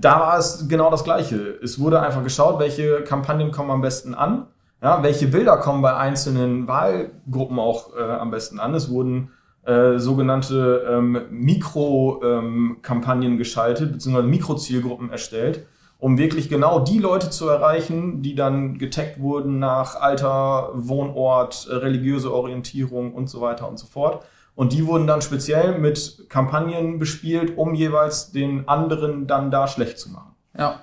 da 0.00 0.20
war 0.20 0.38
es 0.38 0.68
genau 0.68 0.90
das 0.90 1.02
Gleiche. 1.04 1.58
Es 1.62 1.80
wurde 1.80 2.00
einfach 2.00 2.22
geschaut, 2.22 2.60
welche 2.60 3.02
Kampagnen 3.02 3.50
kommen 3.50 3.70
am 3.70 3.80
besten 3.80 4.14
an, 4.14 4.46
ja, 4.80 5.02
welche 5.02 5.26
Bilder 5.26 5.56
kommen 5.56 5.82
bei 5.82 5.96
einzelnen 5.96 6.68
Wahlgruppen 6.68 7.58
auch 7.58 7.96
äh, 7.96 8.02
am 8.02 8.30
besten 8.30 8.60
an. 8.60 8.74
Es 8.74 8.90
wurden 8.90 9.32
äh, 9.66 9.98
sogenannte 9.98 10.86
ähm, 10.88 11.22
Mikro-Kampagnen 11.30 13.32
ähm, 13.32 13.38
geschaltet, 13.38 13.92
beziehungsweise 13.92 14.28
Mikrozielgruppen 14.28 15.10
erstellt, 15.10 15.66
um 15.98 16.16
wirklich 16.16 16.48
genau 16.48 16.78
die 16.78 17.00
Leute 17.00 17.30
zu 17.30 17.48
erreichen, 17.48 18.22
die 18.22 18.36
dann 18.36 18.78
getaggt 18.78 19.18
wurden 19.18 19.58
nach 19.58 19.96
Alter, 19.96 20.70
Wohnort, 20.74 21.66
religiöse 21.70 22.32
Orientierung 22.32 23.14
und 23.14 23.28
so 23.28 23.40
weiter 23.40 23.68
und 23.68 23.80
so 23.80 23.88
fort. 23.88 24.24
Und 24.58 24.72
die 24.72 24.84
wurden 24.88 25.06
dann 25.06 25.22
speziell 25.22 25.78
mit 25.78 26.26
Kampagnen 26.28 26.98
bespielt, 26.98 27.56
um 27.56 27.74
jeweils 27.74 28.32
den 28.32 28.66
anderen 28.66 29.28
dann 29.28 29.52
da 29.52 29.68
schlecht 29.68 30.00
zu 30.00 30.10
machen. 30.10 30.34
Ja. 30.58 30.80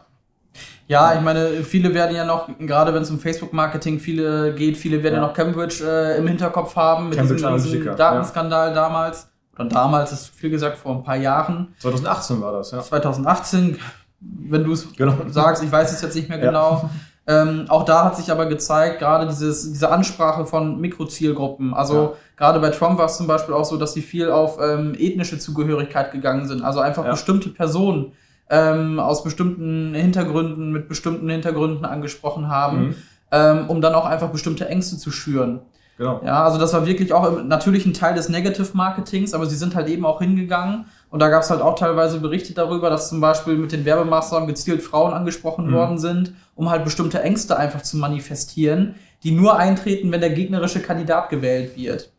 Ja, 0.87 1.13
ich 1.13 1.19
meine, 1.19 1.61
viele 1.65 1.93
werden 1.93 2.15
ja 2.15 2.23
noch, 2.23 2.47
gerade 2.57 2.93
wenn 2.93 3.01
es 3.01 3.11
um 3.11 3.19
Facebook-Marketing 3.19 3.99
viele 3.99 4.55
geht, 4.55 4.77
viele 4.77 5.03
werden 5.03 5.15
ja, 5.15 5.21
ja 5.21 5.27
noch 5.27 5.33
Cambridge 5.33 5.83
äh, 5.85 6.17
im 6.17 6.25
Hinterkopf 6.25 6.73
haben 6.77 7.09
mit 7.09 7.17
Cambridge 7.17 7.45
diesem, 7.53 7.81
diesem 7.81 7.97
Datenskandal 7.97 8.69
ja. 8.69 8.73
damals. 8.73 9.27
Oder 9.55 9.65
damals 9.65 10.13
ist 10.13 10.29
viel 10.29 10.51
gesagt, 10.51 10.77
vor 10.77 10.95
ein 10.95 11.03
paar 11.03 11.17
Jahren. 11.17 11.75
2018 11.79 12.39
war 12.39 12.53
das, 12.53 12.71
ja. 12.71 12.79
2018, 12.79 13.77
wenn 14.21 14.63
du 14.63 14.71
es 14.71 14.89
genau. 14.95 15.17
sagst, 15.27 15.61
ich 15.61 15.71
weiß 15.71 15.91
es 15.91 16.01
jetzt 16.01 16.15
nicht 16.15 16.29
mehr 16.29 16.39
genau. 16.39 16.89
Ähm, 17.27 17.65
auch 17.69 17.83
da 17.83 18.05
hat 18.05 18.15
sich 18.15 18.31
aber 18.31 18.45
gezeigt, 18.45 18.99
gerade 18.99 19.27
dieses, 19.27 19.71
diese 19.71 19.89
Ansprache 19.89 20.45
von 20.45 20.79
Mikrozielgruppen. 20.79 21.73
Also 21.73 21.95
ja. 21.95 22.13
gerade 22.37 22.59
bei 22.59 22.69
Trump 22.69 22.99
war 22.99 23.05
es 23.05 23.17
zum 23.17 23.25
Beispiel 23.25 23.55
auch 23.55 23.65
so, 23.65 23.77
dass 23.77 23.93
sie 23.93 24.01
viel 24.01 24.29
auf 24.29 24.59
ähm, 24.61 24.95
ethnische 24.97 25.39
Zugehörigkeit 25.39 26.11
gegangen 26.11 26.47
sind. 26.47 26.63
Also 26.63 26.81
einfach 26.81 27.03
ja. 27.03 27.11
bestimmte 27.11 27.49
Personen 27.49 28.11
ähm, 28.49 28.99
aus 28.99 29.23
bestimmten 29.23 29.95
Hintergründen, 29.95 30.71
mit 30.71 30.87
bestimmten 30.87 31.27
Hintergründen 31.29 31.83
angesprochen 31.83 32.47
haben, 32.47 32.79
mhm. 32.79 32.95
ähm, 33.31 33.69
um 33.69 33.81
dann 33.81 33.95
auch 33.95 34.05
einfach 34.05 34.29
bestimmte 34.29 34.67
Ängste 34.67 34.97
zu 34.97 35.09
schüren. 35.09 35.61
Genau. 35.97 36.21
Ja, 36.25 36.43
also 36.43 36.57
das 36.57 36.73
war 36.73 36.85
wirklich 36.85 37.13
auch 37.13 37.41
natürlich 37.43 37.85
ein 37.85 37.93
Teil 37.93 38.15
des 38.15 38.27
Negative 38.27 38.67
Marketings, 38.73 39.33
aber 39.33 39.45
sie 39.45 39.55
sind 39.55 39.75
halt 39.75 39.87
eben 39.87 40.05
auch 40.05 40.19
hingegangen 40.19 40.85
und 41.09 41.19
da 41.21 41.29
gab 41.29 41.43
es 41.43 41.49
halt 41.49 41.61
auch 41.61 41.75
teilweise 41.75 42.19
Berichte 42.19 42.53
darüber, 42.53 42.89
dass 42.89 43.07
zum 43.07 43.21
Beispiel 43.21 43.55
mit 43.55 43.71
den 43.71 43.85
Werbemaßnahmen 43.85 44.47
gezielt 44.47 44.81
Frauen 44.81 45.13
angesprochen 45.13 45.67
mhm. 45.67 45.73
worden 45.73 45.97
sind, 45.97 46.33
um 46.55 46.69
halt 46.69 46.83
bestimmte 46.83 47.21
Ängste 47.21 47.55
einfach 47.55 47.81
zu 47.81 47.95
manifestieren, 47.95 48.95
die 49.23 49.31
nur 49.31 49.57
eintreten, 49.57 50.11
wenn 50.11 50.19
der 50.19 50.31
gegnerische 50.31 50.81
Kandidat 50.81 51.29
gewählt 51.29 51.77
wird. 51.77 52.11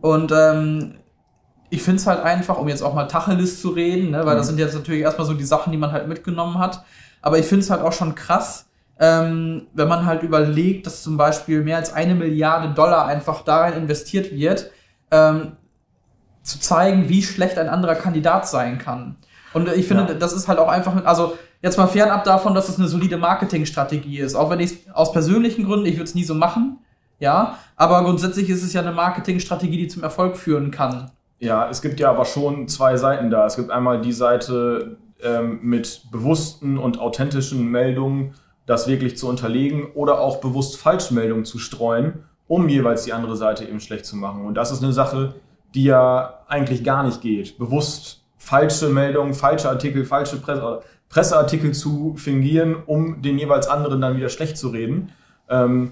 Und 0.00 0.32
ähm, 0.32 0.94
ich 1.70 1.82
finde 1.82 2.00
es 2.00 2.08
halt 2.08 2.20
einfach, 2.24 2.58
um 2.58 2.68
jetzt 2.68 2.82
auch 2.82 2.94
mal 2.94 3.06
Tacheles 3.06 3.60
zu 3.60 3.68
reden, 3.70 4.10
ne, 4.10 4.26
weil 4.26 4.34
mhm. 4.34 4.38
das 4.38 4.48
sind 4.48 4.58
jetzt 4.58 4.74
natürlich 4.74 5.02
erstmal 5.02 5.26
so 5.26 5.34
die 5.34 5.44
Sachen, 5.44 5.70
die 5.70 5.78
man 5.78 5.92
halt 5.92 6.08
mitgenommen 6.08 6.58
hat. 6.58 6.82
Aber 7.22 7.38
ich 7.38 7.46
finde 7.46 7.62
es 7.62 7.70
halt 7.70 7.82
auch 7.82 7.92
schon 7.92 8.16
krass, 8.16 8.69
ähm, 9.00 9.66
wenn 9.72 9.88
man 9.88 10.04
halt 10.04 10.22
überlegt, 10.22 10.86
dass 10.86 11.02
zum 11.02 11.16
Beispiel 11.16 11.62
mehr 11.62 11.78
als 11.78 11.92
eine 11.92 12.14
Milliarde 12.14 12.74
Dollar 12.74 13.06
einfach 13.06 13.42
darin 13.42 13.74
investiert 13.74 14.30
wird, 14.30 14.70
ähm, 15.10 15.52
zu 16.42 16.60
zeigen, 16.60 17.08
wie 17.08 17.22
schlecht 17.22 17.58
ein 17.58 17.68
anderer 17.68 17.94
Kandidat 17.94 18.46
sein 18.46 18.78
kann. 18.78 19.16
Und 19.54 19.68
ich 19.68 19.88
finde, 19.88 20.06
ja. 20.06 20.14
das 20.14 20.34
ist 20.34 20.48
halt 20.48 20.58
auch 20.58 20.68
einfach, 20.68 21.04
also 21.04 21.36
jetzt 21.62 21.78
mal 21.78 21.86
fernab 21.86 22.24
davon, 22.24 22.54
dass 22.54 22.68
es 22.68 22.78
eine 22.78 22.88
solide 22.88 23.16
Marketingstrategie 23.16 24.18
ist. 24.18 24.34
Auch 24.34 24.50
wenn 24.50 24.60
ich 24.60 24.90
aus 24.92 25.12
persönlichen 25.12 25.64
Gründen, 25.64 25.86
ich 25.86 25.94
würde 25.94 26.04
es 26.04 26.14
nie 26.14 26.24
so 26.24 26.34
machen, 26.34 26.78
ja, 27.18 27.58
aber 27.76 28.02
grundsätzlich 28.04 28.48
ist 28.50 28.62
es 28.62 28.72
ja 28.72 28.82
eine 28.82 28.92
Marketingstrategie, 28.92 29.78
die 29.78 29.88
zum 29.88 30.02
Erfolg 30.02 30.36
führen 30.36 30.70
kann. 30.70 31.10
Ja, 31.38 31.68
es 31.68 31.80
gibt 31.80 32.00
ja 32.00 32.10
aber 32.10 32.26
schon 32.26 32.68
zwei 32.68 32.96
Seiten 32.96 33.30
da. 33.30 33.46
Es 33.46 33.56
gibt 33.56 33.70
einmal 33.70 34.00
die 34.02 34.12
Seite 34.12 34.98
ähm, 35.22 35.60
mit 35.62 36.02
bewussten 36.10 36.78
und 36.78 36.98
authentischen 36.98 37.66
Meldungen, 37.66 38.34
das 38.66 38.86
wirklich 38.86 39.16
zu 39.16 39.28
unterlegen 39.28 39.90
oder 39.94 40.20
auch 40.20 40.40
bewusst 40.40 40.76
Falschmeldungen 40.76 41.44
zu 41.44 41.58
streuen, 41.58 42.24
um 42.46 42.68
jeweils 42.68 43.04
die 43.04 43.12
andere 43.12 43.36
Seite 43.36 43.64
eben 43.64 43.80
schlecht 43.80 44.06
zu 44.06 44.16
machen. 44.16 44.44
Und 44.44 44.54
das 44.54 44.70
ist 44.70 44.82
eine 44.82 44.92
Sache, 44.92 45.34
die 45.74 45.84
ja 45.84 46.40
eigentlich 46.48 46.84
gar 46.84 47.04
nicht 47.04 47.20
geht. 47.20 47.58
Bewusst 47.58 48.22
falsche 48.36 48.88
Meldungen, 48.88 49.34
falsche 49.34 49.68
Artikel, 49.68 50.04
falsche 50.04 50.36
Presse, 50.36 50.80
Presseartikel 51.08 51.72
zu 51.72 52.14
fingieren, 52.16 52.76
um 52.86 53.20
den 53.20 53.38
jeweils 53.38 53.66
anderen 53.66 54.00
dann 54.00 54.16
wieder 54.16 54.28
schlecht 54.28 54.56
zu 54.56 54.68
reden. 54.68 55.10
Ähm, 55.48 55.90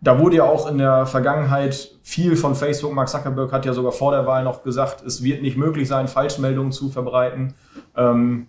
da 0.00 0.18
wurde 0.18 0.36
ja 0.36 0.44
auch 0.44 0.70
in 0.70 0.78
der 0.78 1.06
Vergangenheit 1.06 1.90
viel 2.02 2.36
von 2.36 2.54
Facebook. 2.54 2.94
Mark 2.94 3.08
Zuckerberg 3.08 3.52
hat 3.52 3.66
ja 3.66 3.74
sogar 3.74 3.92
vor 3.92 4.12
der 4.12 4.26
Wahl 4.26 4.44
noch 4.44 4.62
gesagt, 4.62 5.04
es 5.04 5.22
wird 5.22 5.42
nicht 5.42 5.58
möglich 5.58 5.88
sein, 5.88 6.08
Falschmeldungen 6.08 6.72
zu 6.72 6.88
verbreiten. 6.88 7.54
Ähm, 7.96 8.46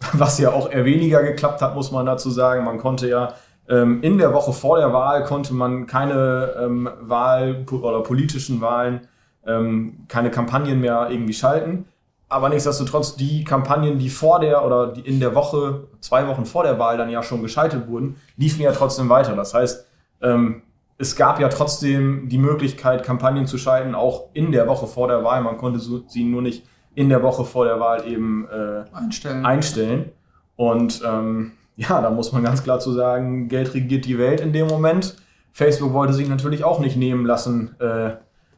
was 0.12 0.38
ja 0.38 0.52
auch 0.52 0.70
eher 0.70 0.84
weniger 0.84 1.22
geklappt 1.22 1.62
hat, 1.62 1.74
muss 1.74 1.92
man 1.92 2.06
dazu 2.06 2.30
sagen. 2.30 2.64
Man 2.64 2.78
konnte 2.78 3.08
ja 3.08 3.34
ähm, 3.68 4.02
in 4.02 4.18
der 4.18 4.32
Woche 4.34 4.52
vor 4.52 4.78
der 4.78 4.92
Wahl 4.92 5.24
konnte 5.24 5.54
man 5.54 5.86
keine 5.86 6.54
ähm, 6.58 6.88
Wahl 7.00 7.64
oder 7.70 8.02
politischen 8.02 8.60
Wahlen, 8.60 9.06
ähm, 9.46 10.06
keine 10.08 10.30
Kampagnen 10.30 10.80
mehr 10.80 11.08
irgendwie 11.10 11.34
schalten. 11.34 11.86
Aber 12.28 12.48
nichtsdestotrotz, 12.48 13.16
die 13.16 13.44
Kampagnen, 13.44 13.98
die 13.98 14.08
vor 14.08 14.38
der 14.40 14.64
oder 14.64 14.88
die 14.88 15.00
in 15.00 15.18
der 15.20 15.34
Woche, 15.34 15.88
zwei 16.00 16.28
Wochen 16.28 16.46
vor 16.46 16.62
der 16.62 16.78
Wahl 16.78 16.96
dann 16.96 17.10
ja 17.10 17.22
schon 17.22 17.42
geschaltet 17.42 17.88
wurden, 17.88 18.16
liefen 18.36 18.62
ja 18.62 18.72
trotzdem 18.72 19.08
weiter. 19.08 19.34
Das 19.34 19.52
heißt, 19.52 19.86
ähm, 20.22 20.62
es 20.96 21.16
gab 21.16 21.40
ja 21.40 21.48
trotzdem 21.48 22.28
die 22.28 22.38
Möglichkeit, 22.38 23.04
Kampagnen 23.04 23.46
zu 23.46 23.58
schalten, 23.58 23.94
auch 23.94 24.28
in 24.32 24.52
der 24.52 24.68
Woche 24.68 24.86
vor 24.86 25.08
der 25.08 25.24
Wahl. 25.24 25.42
Man 25.42 25.56
konnte 25.56 25.80
sie 25.80 26.24
nur 26.24 26.42
nicht 26.42 26.64
in 26.94 27.08
der 27.08 27.22
Woche 27.22 27.44
vor 27.44 27.64
der 27.64 27.80
Wahl 27.80 28.06
eben 28.06 28.48
äh, 28.48 28.84
einstellen. 28.92 29.46
einstellen. 29.46 30.12
Und 30.56 31.02
ähm, 31.06 31.52
ja, 31.76 32.00
da 32.02 32.10
muss 32.10 32.32
man 32.32 32.42
ganz 32.42 32.62
klar 32.62 32.80
zu 32.80 32.92
sagen, 32.92 33.48
Geld 33.48 33.74
regiert 33.74 34.04
die 34.04 34.18
Welt 34.18 34.40
in 34.40 34.52
dem 34.52 34.66
Moment. 34.66 35.16
Facebook 35.52 35.92
wollte 35.92 36.12
sich 36.12 36.28
natürlich 36.28 36.64
auch 36.64 36.80
nicht 36.80 36.96
nehmen 36.96 37.24
lassen, 37.24 37.74
äh, 37.80 38.12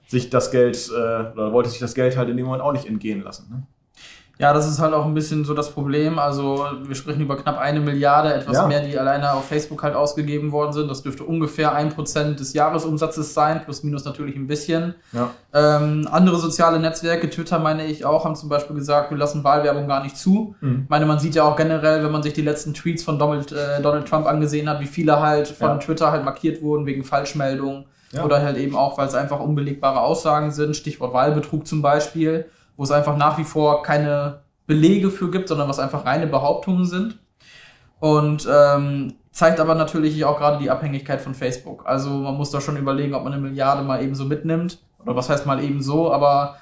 sich 0.07 0.31
das 0.31 0.51
Geld, 0.51 0.91
äh, 0.91 1.33
oder 1.33 1.53
wollte 1.53 1.71
sich 1.71 1.79
das 1.79 1.95
Geld 1.95 2.17
halt 2.17 2.29
in 2.29 2.37
dem 2.37 2.47
Moment 2.47 2.63
auch 2.63 2.73
nicht 2.73 2.87
entgehen 2.87 3.23
lassen. 3.23 3.49
Ne? 3.51 3.63
Ja, 4.39 4.53
das 4.53 4.69
ist 4.69 4.81
halt 4.81 4.93
auch 4.95 5.05
ein 5.05 5.15
bisschen 5.15 5.45
so 5.45 5.55
das 5.55 5.71
Problem. 5.71 6.19
Also 6.19 6.67
wir 6.85 6.95
sprechen 6.95 7.21
über 7.21 7.37
knapp 7.37 7.59
eine 7.59 7.81
Milliarde, 7.81 8.35
etwas 8.35 8.57
ja. 8.57 8.67
mehr, 8.67 8.81
die 8.81 8.99
alleine 8.99 9.33
auf 9.35 9.47
Facebook 9.47 9.83
halt 9.83 9.95
ausgegeben 9.95 10.53
worden 10.53 10.73
sind. 10.73 10.91
Das 10.91 11.03
dürfte 11.03 11.25
ungefähr 11.25 11.75
ein 11.75 11.91
Prozent 11.91 12.41
des 12.41 12.53
Jahresumsatzes 12.53 13.35
sein, 13.35 13.63
plus 13.65 13.83
minus 13.85 14.05
natürlich 14.05 14.35
ein 14.35 14.47
bisschen. 14.47 14.95
Ja. 15.13 15.31
Ähm, 15.55 16.09
andere 16.11 16.39
soziale 16.39 16.81
Netzwerke, 16.81 17.31
Twitter 17.31 17.59
meine 17.59 17.87
ich 17.87 18.05
auch, 18.05 18.25
haben 18.25 18.35
zum 18.35 18.49
Beispiel 18.49 18.75
gesagt, 18.75 19.11
wir 19.11 19.19
lassen 19.19 19.45
Wahlwerbung 19.45 19.87
gar 19.87 20.03
nicht 20.03 20.17
zu. 20.17 20.57
Mhm. 20.61 20.83
Ich 20.85 20.91
meine, 20.91 21.07
man 21.07 21.19
sieht 21.19 21.35
ja 21.35 21.45
auch 21.45 21.57
generell, 21.57 22.03
wenn 22.03 22.11
man 22.11 22.23
sich 22.23 22.33
die 22.33 22.43
letzten 22.43 22.75
Tweets 22.75 23.05
von 23.05 23.19
Donald, 23.19 23.53
äh, 23.53 23.81
Donald 23.83 24.09
Trump 24.09 24.27
angesehen 24.27 24.69
hat, 24.69 24.81
wie 24.81 24.87
viele 24.87 25.21
halt 25.21 25.49
von 25.49 25.69
ja. 25.69 25.77
Twitter 25.77 26.11
halt 26.11 26.25
markiert 26.25 26.63
wurden 26.63 26.87
wegen 26.87 27.05
Falschmeldungen. 27.05 27.85
Oder 28.23 28.43
halt 28.43 28.59
eben 28.59 28.77
auch, 28.77 28.99
weil 28.99 29.09
es 29.09 29.15
einfach 29.15 29.41
unbelegbare 29.41 30.03
Aussagen 30.03 30.51
sind, 30.51 30.77
Stichwort 30.77 31.15
Wahlbetrug 31.15 31.67
zum 31.67 31.81
Beispiel 31.81 32.45
wo 32.77 32.85
es 32.85 32.91
einfach 32.91 33.17
nach 33.17 33.39
wie 33.39 33.45
vor 33.45 33.83
keine 33.83 34.43
Belege 34.67 35.11
für 35.11 35.31
gibt, 35.31 35.49
sondern 35.49 35.69
was 35.69 35.79
einfach 35.79 36.05
reine 36.05 36.27
Behauptungen 36.27 36.87
sind. 36.87 37.19
Und 38.01 38.49
ähm, 38.51 39.15
zeigt 39.31 39.61
aber 39.61 39.75
natürlich 39.75 40.25
auch 40.25 40.39
gerade 40.39 40.59
die 40.59 40.71
Abhängigkeit 40.71 41.21
von 41.21 41.35
Facebook. 41.35 41.87
Also 41.87 42.11
man 42.11 42.37
muss 42.37 42.51
da 42.51 42.61
schon 42.61 42.77
überlegen, 42.77 43.15
ob 43.15 43.25
man 43.25 43.33
eine 43.33 43.43
Milliarde 43.43 43.83
mal 43.83 44.03
eben 44.03 44.15
so 44.15 44.25
mitnimmt. 44.25 44.79
Oder 45.05 45.17
was 45.17 45.29
heißt 45.29 45.47
mal 45.47 45.63
eben 45.63 45.83
so, 45.83 46.13
aber 46.13 46.57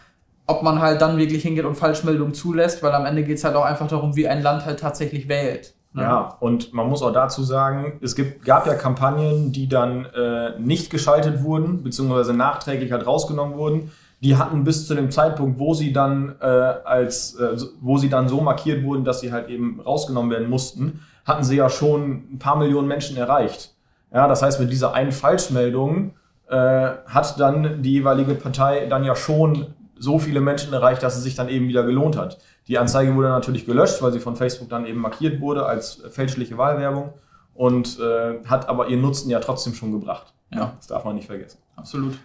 ob 0.46 0.62
man 0.62 0.80
halt 0.80 1.00
dann 1.00 1.18
wirklich 1.18 1.42
hingeht 1.42 1.64
und 1.64 1.76
Falschmeldungen 1.76 2.34
zulässt, 2.34 2.82
weil 2.82 2.92
am 2.92 3.06
Ende 3.06 3.22
geht 3.22 3.38
es 3.38 3.44
halt 3.44 3.54
auch 3.54 3.64
einfach 3.64 3.86
darum, 3.86 4.16
wie 4.16 4.26
ein 4.28 4.42
Land 4.42 4.64
halt 4.64 4.80
tatsächlich 4.80 5.28
wählt. 5.28 5.74
Ne? 5.92 6.02
Ja, 6.02 6.36
und 6.40 6.72
man 6.72 6.88
muss 6.88 7.02
auch 7.02 7.12
dazu 7.12 7.42
sagen, 7.42 7.98
es 8.00 8.14
gibt, 8.14 8.44
gab 8.44 8.66
ja 8.66 8.74
Kampagnen, 8.74 9.52
die 9.52 9.68
dann 9.68 10.06
äh, 10.06 10.58
nicht 10.58 10.90
geschaltet 10.90 11.42
wurden, 11.42 11.82
beziehungsweise 11.82 12.32
nachträglich 12.32 12.92
halt 12.92 13.06
rausgenommen 13.06 13.56
wurden 13.56 13.90
die 14.20 14.36
hatten 14.36 14.64
bis 14.64 14.86
zu 14.86 14.94
dem 14.94 15.10
Zeitpunkt, 15.10 15.58
wo 15.58 15.74
sie 15.74 15.92
dann 15.92 16.36
äh, 16.40 16.44
als, 16.44 17.34
äh, 17.36 17.56
wo 17.80 17.96
sie 17.96 18.08
dann 18.08 18.28
so 18.28 18.40
markiert 18.40 18.84
wurden, 18.84 19.04
dass 19.04 19.20
sie 19.20 19.32
halt 19.32 19.48
eben 19.48 19.80
rausgenommen 19.80 20.30
werden 20.30 20.48
mussten, 20.48 21.00
hatten 21.24 21.44
sie 21.44 21.56
ja 21.56 21.70
schon 21.70 22.34
ein 22.34 22.38
paar 22.38 22.56
Millionen 22.56 22.88
Menschen 22.88 23.16
erreicht. 23.16 23.74
Ja, 24.12 24.28
das 24.28 24.42
heißt, 24.42 24.60
mit 24.60 24.70
dieser 24.70 24.92
einen 24.92 25.12
Falschmeldung 25.12 26.12
äh, 26.48 26.90
hat 27.06 27.38
dann 27.40 27.82
die 27.82 27.92
jeweilige 27.92 28.34
Partei 28.34 28.86
dann 28.86 29.04
ja 29.04 29.14
schon 29.14 29.74
so 29.98 30.18
viele 30.18 30.40
Menschen 30.40 30.72
erreicht, 30.72 31.02
dass 31.02 31.16
es 31.16 31.22
sich 31.22 31.34
dann 31.34 31.48
eben 31.48 31.68
wieder 31.68 31.84
gelohnt 31.84 32.16
hat. 32.16 32.38
Die 32.68 32.78
Anzeige 32.78 33.14
wurde 33.14 33.28
natürlich 33.28 33.66
gelöscht, 33.66 34.02
weil 34.02 34.12
sie 34.12 34.20
von 34.20 34.36
Facebook 34.36 34.68
dann 34.68 34.86
eben 34.86 35.00
markiert 35.00 35.40
wurde 35.40 35.66
als 35.66 36.02
fälschliche 36.10 36.58
Wahlwerbung 36.58 37.12
und 37.54 37.98
äh, 38.00 38.44
hat 38.46 38.68
aber 38.68 38.88
ihren 38.88 39.02
Nutzen 39.02 39.30
ja 39.30 39.40
trotzdem 39.40 39.74
schon 39.74 39.92
gebracht. 39.92 40.32
Ja, 40.52 40.72
das 40.76 40.88
darf 40.88 41.04
man 41.04 41.14
nicht 41.14 41.26
vergessen. 41.26 41.58
Absolut. 41.76 42.18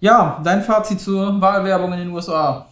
Ja, 0.00 0.40
dein 0.44 0.62
Fazit 0.62 1.00
zur 1.00 1.40
Wahlwerbung 1.40 1.92
in 1.92 1.98
den 1.98 2.10
USA. 2.10 2.66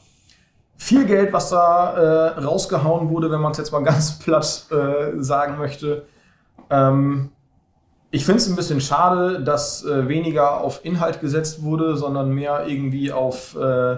Viel 0.77 1.05
Geld, 1.07 1.33
was 1.33 1.51
da 1.51 1.95
äh, 1.95 2.41
rausgehauen 2.41 3.09
wurde, 3.09 3.31
wenn 3.31 3.41
man 3.41 3.53
es 3.53 3.59
jetzt 3.59 3.73
mal 3.73 3.83
ganz 3.85 4.19
platt 4.19 4.67
äh, 4.71 5.21
sagen 5.21 5.59
möchte. 5.59 6.07
Ähm, 6.71 7.31
ich 8.13 8.25
finde 8.25 8.41
es 8.41 8.49
ein 8.49 8.55
bisschen 8.55 8.81
schade, 8.81 9.43
dass 9.43 9.85
äh, 9.85 10.09
weniger 10.09 10.61
auf 10.61 10.85
Inhalt 10.85 11.21
gesetzt 11.21 11.63
wurde, 11.63 11.97
sondern 11.97 12.31
mehr 12.31 12.67
irgendwie 12.69 13.11
auf, 13.11 13.57
äh, 13.57 13.97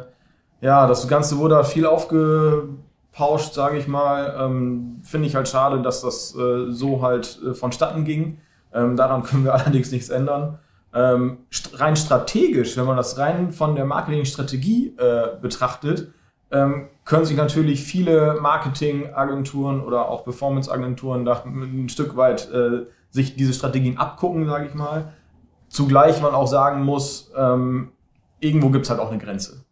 ja, 0.63 0.87
das 0.87 1.07
Ganze 1.07 1.37
wurde 1.37 1.63
viel 1.65 1.85
aufgepauscht, 1.85 3.53
sage 3.53 3.77
ich 3.77 3.87
mal. 3.87 4.37
Ähm, 4.41 5.03
finde 5.03 5.29
ich 5.29 5.37
halt 5.37 5.49
schade, 5.49 5.83
dass 5.83 6.01
das 6.01 6.35
äh, 6.35 6.71
so 6.71 7.03
halt 7.03 7.39
äh, 7.47 7.53
vonstatten 7.53 8.05
ging. 8.05 8.41
Ähm, 8.73 8.97
daran 8.97 9.23
können 9.25 9.45
wir 9.45 9.53
allerdings 9.53 9.93
nichts 9.93 10.09
ändern. 10.09 10.59
Ähm, 10.95 11.39
rein 11.75 11.97
strategisch, 11.97 12.77
wenn 12.77 12.87
man 12.87 12.97
das 12.97 13.19
rein 13.19 13.51
von 13.53 13.77
der 13.77 13.85
Marketingstrategie 13.85 14.95
äh, 14.97 15.37
betrachtet, 15.41 16.13
ähm, 16.51 16.89
können 17.05 17.25
sich 17.25 17.37
natürlich 17.37 17.83
viele 17.83 18.39
Marketingagenturen 18.41 19.81
oder 19.81 20.09
auch 20.09 20.25
Performanceagenturen 20.25 21.25
da 21.25 21.43
ein 21.45 21.89
Stück 21.89 22.17
weit 22.17 22.51
äh, 22.51 22.87
sich 23.11 23.37
diese 23.37 23.53
Strategien 23.53 23.99
abgucken, 23.99 24.47
sage 24.47 24.67
ich 24.67 24.75
mal. 24.75 25.13
Zugleich 25.69 26.21
man 26.23 26.35
auch 26.35 26.47
sagen 26.47 26.85
muss, 26.85 27.31
ähm, 27.37 27.93
irgendwo 28.41 28.71
gibt 28.71 28.85
es 28.85 28.91
halt 28.91 29.01
auch 29.01 29.11
eine 29.11 29.19
Grenze. 29.19 29.65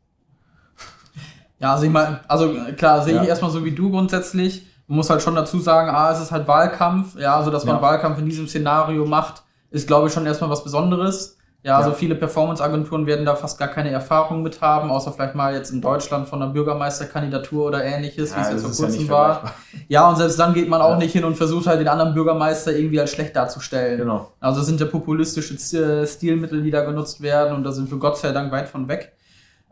Ja, 1.59 1.73
also 1.73 1.87
ich 1.87 1.91
mal, 1.91 2.21
also 2.29 2.55
klar, 2.77 3.03
sehe 3.03 3.15
ja. 3.15 3.23
ich 3.23 3.29
erstmal 3.29 3.51
so 3.51 3.65
wie 3.65 3.73
du 3.73 3.91
grundsätzlich. 3.91 4.67
Man 4.87 4.97
muss 4.97 5.09
halt 5.09 5.23
schon 5.23 5.35
dazu 5.35 5.59
sagen, 5.59 5.89
ah, 5.89 6.13
es 6.13 6.21
ist 6.21 6.31
halt 6.31 6.47
Wahlkampf, 6.47 7.19
ja, 7.19 7.37
also 7.37 7.51
dass 7.51 7.65
man 7.65 7.77
ja. 7.77 7.83
Wahlkampf 7.83 8.19
in 8.19 8.27
diesem 8.27 8.47
Szenario 8.47 9.07
macht, 9.07 9.43
ist, 9.71 9.87
glaube 9.87 10.09
ich, 10.09 10.15
schon 10.15 10.27
erstmal 10.27 10.51
was 10.51 10.65
Besonderes. 10.65 11.37
Ja, 11.63 11.79
also 11.79 11.91
viele 11.93 12.15
Performance-Agenturen 12.15 13.07
werden 13.07 13.27
da 13.27 13.35
fast 13.35 13.59
gar 13.59 13.67
keine 13.67 13.91
Erfahrung 13.91 14.45
mit 14.45 14.61
haben, 14.61 14.89
außer 14.89 15.13
vielleicht 15.13 15.35
mal 15.35 15.53
jetzt 15.53 15.73
in 15.73 15.81
Deutschland 15.81 16.29
von 16.29 16.41
einer 16.41 16.53
Bürgermeisterkandidatur 16.53 17.67
oder 17.67 17.83
ähnliches, 17.83 18.31
ja, 18.31 18.37
wie 18.37 18.41
es 18.43 18.51
jetzt 18.51 18.63
vor 18.63 18.87
kurzem 18.87 19.07
ja 19.07 19.11
war. 19.11 19.55
Ja, 19.89 20.09
und 20.09 20.15
selbst 20.15 20.39
dann 20.39 20.55
geht 20.55 20.69
man 20.69 20.81
auch 20.81 20.93
ja. 20.93 20.99
nicht 20.99 21.11
hin 21.11 21.25
und 21.25 21.37
versucht 21.37 21.67
halt 21.67 21.81
den 21.81 21.89
anderen 21.89 22.15
Bürgermeister 22.15 22.73
irgendwie 22.73 23.01
als 23.01 23.11
schlecht 23.11 23.35
darzustellen. 23.35 23.99
Genau. 23.99 24.31
Also 24.39 24.63
sind 24.63 24.79
ja 24.79 24.87
populistische 24.87 25.55
äh, 25.77 26.07
Stilmittel, 26.07 26.63
die 26.63 26.71
da 26.71 26.85
genutzt 26.85 27.21
werden 27.21 27.57
und 27.57 27.65
da 27.65 27.73
sind 27.73 27.91
wir 27.91 27.99
Gott 27.99 28.17
sei 28.17 28.31
Dank 28.31 28.53
weit 28.53 28.69
von 28.69 28.87
weg. 28.87 29.17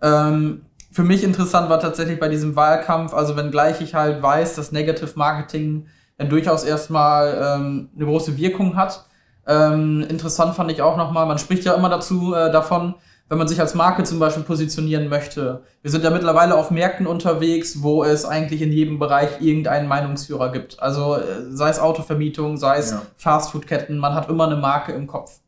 Ähm, 0.03 0.63
für 0.91 1.05
mich 1.05 1.23
interessant 1.23 1.71
war 1.71 1.79
tatsächlich 1.79 2.19
bei 2.19 2.29
diesem 2.29 2.57
Wahlkampf, 2.57 3.15
also 3.15 3.37
wenngleich 3.37 3.81
ich 3.81 3.95
halt 3.95 4.21
weiß, 4.21 4.57
dass 4.57 4.73
Negative 4.73 5.13
Marketing 5.15 5.87
ja 6.19 6.25
durchaus 6.25 6.65
erstmal 6.65 7.37
ähm, 7.41 7.91
eine 7.95 8.05
große 8.05 8.37
Wirkung 8.37 8.75
hat, 8.75 9.05
ähm, 9.47 10.05
interessant 10.09 10.55
fand 10.55 10.71
ich 10.71 10.83
auch 10.83 10.97
nochmal, 10.97 11.27
man 11.27 11.39
spricht 11.39 11.65
ja 11.65 11.75
immer 11.75 11.89
dazu 11.89 12.35
äh, 12.35 12.51
davon, 12.51 12.95
wenn 13.29 13.39
man 13.39 13.49
sich 13.49 13.61
als 13.61 13.75
Marke 13.75 14.05
zum 14.05 14.19
Beispiel 14.19 14.43
positionieren 14.43 15.09
möchte. 15.09 15.63
Wir 15.83 15.91
sind 15.91 16.05
ja 16.05 16.11
mittlerweile 16.11 16.57
auf 16.57 16.71
Märkten 16.71 17.07
unterwegs, 17.07 17.83
wo 17.83 18.05
es 18.05 18.25
eigentlich 18.25 18.61
in 18.61 18.71
jedem 18.71 18.99
Bereich 18.99 19.41
irgendeinen 19.41 19.89
Meinungsführer 19.89 20.53
gibt. 20.53 20.81
Also 20.81 21.17
äh, 21.17 21.51
sei 21.51 21.71
es 21.71 21.79
Autovermietung, 21.79 22.57
sei 22.57 22.79
es 22.79 22.91
ja. 22.91 23.03
Fastfoodketten, 23.17 23.99
man 23.99 24.15
hat 24.15 24.29
immer 24.29 24.47
eine 24.47 24.57
Marke 24.57 24.93
im 24.93 25.07
Kopf. 25.07 25.41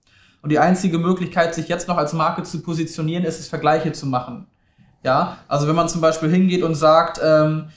Und 0.43 0.51
die 0.51 0.59
einzige 0.59 0.99
Möglichkeit, 0.99 1.55
sich 1.55 1.69
jetzt 1.69 1.89
noch 1.89 1.97
als 1.97 2.13
Marke 2.13 2.43
zu 2.45 2.63
positionieren, 2.63 3.25
ist 3.25 3.41
es, 3.41 3.49
Vergleiche 3.49 3.93
zu 3.93 4.07
machen. 4.07 4.47
Ja, 5.03 5.39
also 5.49 5.69
wenn 5.69 5.77
man 5.77 5.89
zum 5.89 6.01
Beispiel 6.01 6.31
hingeht 6.31 6.63
und 6.63 6.75
sagt, 6.75 7.21
ähm, 7.23 7.69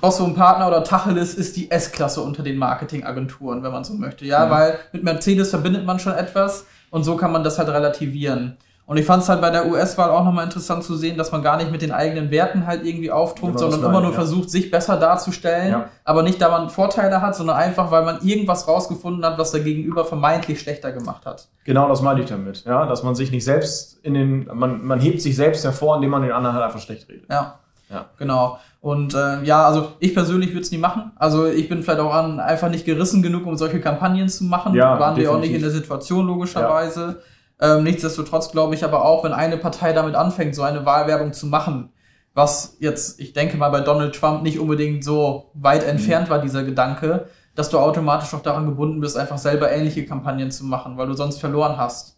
Bosso 0.00 0.24
und 0.24 0.34
Partner 0.34 0.68
oder 0.68 0.84
Tacheles 0.84 1.34
ist 1.34 1.56
die 1.56 1.70
S-Klasse 1.70 2.20
unter 2.20 2.42
den 2.42 2.56
Marketingagenturen, 2.56 3.62
wenn 3.62 3.72
man 3.72 3.84
so 3.84 3.94
möchte. 3.94 4.24
Ja, 4.24 4.46
mhm. 4.46 4.50
weil 4.50 4.78
mit 4.92 5.04
Mercedes 5.04 5.50
verbindet 5.50 5.84
man 5.84 5.98
schon 5.98 6.14
etwas 6.14 6.66
und 6.90 7.04
so 7.04 7.16
kann 7.16 7.32
man 7.32 7.44
das 7.44 7.58
halt 7.58 7.68
relativieren. 7.68 8.56
Und 8.88 8.96
ich 8.96 9.04
fand 9.04 9.22
es 9.22 9.28
halt 9.28 9.42
bei 9.42 9.50
der 9.50 9.66
US-Wahl 9.66 10.08
auch 10.08 10.24
nochmal 10.24 10.44
interessant 10.44 10.82
zu 10.82 10.96
sehen, 10.96 11.18
dass 11.18 11.30
man 11.30 11.42
gar 11.42 11.58
nicht 11.58 11.70
mit 11.70 11.82
den 11.82 11.92
eigenen 11.92 12.30
Werten 12.30 12.66
halt 12.66 12.86
irgendwie 12.86 13.10
auftrumpft, 13.10 13.58
sondern 13.58 13.84
immer 13.84 14.00
nur 14.00 14.12
ja. 14.12 14.16
versucht, 14.16 14.48
sich 14.48 14.70
besser 14.70 14.96
darzustellen, 14.96 15.72
ja. 15.72 15.90
aber 16.04 16.22
nicht, 16.22 16.40
da 16.40 16.48
man 16.48 16.70
Vorteile 16.70 17.20
hat, 17.20 17.36
sondern 17.36 17.56
einfach, 17.56 17.90
weil 17.90 18.02
man 18.02 18.22
irgendwas 18.22 18.66
rausgefunden 18.66 19.26
hat, 19.26 19.36
was 19.36 19.50
der 19.50 19.60
Gegenüber 19.60 20.06
vermeintlich 20.06 20.58
schlechter 20.58 20.90
gemacht 20.90 21.26
hat. 21.26 21.48
Genau 21.64 21.86
das 21.86 22.00
meine 22.00 22.22
ich 22.22 22.30
damit, 22.30 22.64
ja, 22.64 22.86
dass 22.86 23.02
man 23.02 23.14
sich 23.14 23.30
nicht 23.30 23.44
selbst 23.44 23.98
in 24.02 24.14
den, 24.14 24.48
man, 24.54 24.82
man 24.82 25.00
hebt 25.00 25.20
sich 25.20 25.36
selbst 25.36 25.64
hervor, 25.64 25.96
indem 25.96 26.08
man 26.08 26.22
den 26.22 26.32
anderen 26.32 26.56
halt 26.56 26.64
einfach 26.64 26.80
schlecht 26.80 27.10
redet. 27.10 27.30
Ja. 27.30 27.58
Ja. 27.90 28.06
Genau. 28.18 28.58
Und 28.88 29.12
äh, 29.12 29.42
ja, 29.42 29.66
also 29.66 29.92
ich 29.98 30.14
persönlich 30.14 30.52
würde 30.52 30.62
es 30.62 30.70
nie 30.70 30.78
machen. 30.78 31.12
Also 31.16 31.44
ich 31.44 31.68
bin 31.68 31.82
vielleicht 31.82 32.00
auch 32.00 32.14
an, 32.14 32.40
einfach 32.40 32.70
nicht 32.70 32.86
gerissen 32.86 33.22
genug, 33.22 33.44
um 33.44 33.54
solche 33.54 33.82
Kampagnen 33.82 34.30
zu 34.30 34.44
machen. 34.44 34.74
Ja, 34.74 34.98
Waren 34.98 35.18
wir 35.18 35.30
auch 35.30 35.40
nicht 35.40 35.52
in 35.52 35.60
der 35.60 35.68
Situation, 35.68 36.26
logischerweise. 36.26 37.20
Ja. 37.60 37.76
Ähm, 37.76 37.84
nichtsdestotrotz 37.84 38.50
glaube 38.50 38.74
ich 38.74 38.84
aber 38.84 39.04
auch, 39.04 39.24
wenn 39.24 39.34
eine 39.34 39.58
Partei 39.58 39.92
damit 39.92 40.14
anfängt, 40.14 40.54
so 40.54 40.62
eine 40.62 40.86
Wahlwerbung 40.86 41.34
zu 41.34 41.48
machen, 41.48 41.90
was 42.32 42.78
jetzt, 42.80 43.20
ich 43.20 43.34
denke 43.34 43.58
mal, 43.58 43.68
bei 43.68 43.80
Donald 43.80 44.14
Trump 44.14 44.42
nicht 44.42 44.58
unbedingt 44.58 45.04
so 45.04 45.50
weit 45.52 45.84
entfernt 45.84 46.28
mhm. 46.28 46.30
war, 46.30 46.38
dieser 46.40 46.62
Gedanke, 46.62 47.26
dass 47.54 47.68
du 47.68 47.76
automatisch 47.76 48.32
auch 48.32 48.42
daran 48.42 48.64
gebunden 48.64 49.00
bist, 49.02 49.18
einfach 49.18 49.36
selber 49.36 49.70
ähnliche 49.70 50.06
Kampagnen 50.06 50.50
zu 50.50 50.64
machen, 50.64 50.96
weil 50.96 51.08
du 51.08 51.12
sonst 51.12 51.40
verloren 51.40 51.76
hast. 51.76 52.16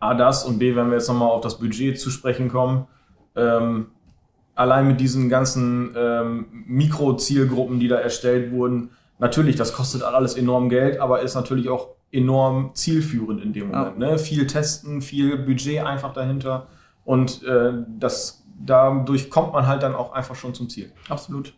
A, 0.00 0.14
das 0.14 0.46
und 0.46 0.58
B, 0.58 0.74
wenn 0.74 0.86
wir 0.88 0.94
jetzt 0.96 1.08
nochmal 1.08 1.28
auf 1.28 1.42
das 1.42 1.58
Budget 1.58 2.00
zu 2.00 2.08
sprechen 2.08 2.48
kommen, 2.48 2.86
ähm, 3.36 3.88
allein 4.56 4.88
mit 4.88 5.00
diesen 5.00 5.28
ganzen 5.28 5.94
ähm, 5.96 6.46
Mikrozielgruppen, 6.66 7.78
die 7.78 7.88
da 7.88 7.96
erstellt 7.96 8.50
wurden, 8.50 8.90
natürlich, 9.18 9.54
das 9.54 9.72
kostet 9.72 10.02
alles 10.02 10.34
enorm 10.34 10.68
Geld, 10.68 10.98
aber 10.98 11.20
ist 11.20 11.34
natürlich 11.34 11.68
auch 11.68 11.90
enorm 12.10 12.70
zielführend 12.74 13.42
in 13.42 13.52
dem 13.52 13.68
Moment. 13.68 14.00
Ja. 14.00 14.10
Ne? 14.10 14.18
Viel 14.18 14.46
testen, 14.46 15.02
viel 15.02 15.36
Budget 15.38 15.84
einfach 15.84 16.12
dahinter 16.12 16.66
und 17.04 17.44
äh, 17.44 17.72
das 17.98 18.42
dadurch 18.58 19.30
kommt 19.30 19.52
man 19.52 19.66
halt 19.66 19.82
dann 19.82 19.94
auch 19.94 20.12
einfach 20.12 20.34
schon 20.34 20.54
zum 20.54 20.68
Ziel. 20.68 20.90
Absolut. 21.08 21.54